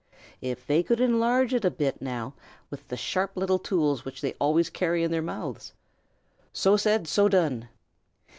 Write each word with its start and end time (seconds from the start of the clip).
If 0.41 0.65
they 0.65 0.81
could 0.81 0.99
enlarge 0.99 1.53
it 1.53 1.63
a 1.63 1.69
bit, 1.69 2.01
now, 2.01 2.33
with 2.71 2.87
the 2.87 2.97
sharp 2.97 3.37
little 3.37 3.59
tools 3.59 4.03
which 4.03 4.19
they 4.21 4.33
always 4.39 4.67
carry 4.71 5.03
in 5.03 5.11
their 5.11 5.21
mouths! 5.21 5.73
So 6.53 6.75
said, 6.75 7.07
so 7.07 7.29
done! 7.29 7.69